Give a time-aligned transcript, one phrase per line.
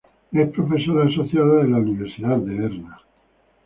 [0.31, 2.99] Es profesora asociada de la Universidad de Berna.